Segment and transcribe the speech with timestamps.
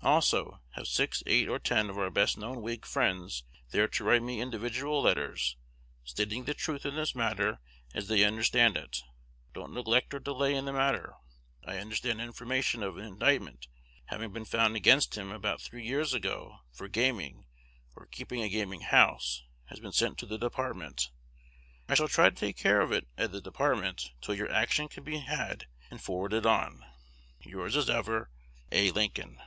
[0.00, 3.42] Also, have six, eight, or ten of our best known Whig friends
[3.72, 5.56] there to write me individual letters,
[6.04, 7.58] stating the truth in this matter
[7.92, 9.02] as they understand it.
[9.52, 11.16] Don't neglect or delay in the matter.
[11.66, 13.66] I understand information of an indictment
[14.06, 17.44] having been found against him about three years ago for gaming,
[17.96, 21.10] or keeping a gaming house, has been sent to the Department.
[21.88, 25.02] I shall try to take care of it at the Department till your action can
[25.04, 26.86] be had and forwarded on.
[27.40, 28.30] Yours as ever,
[28.72, 28.90] A.
[28.92, 29.42] Lincoln.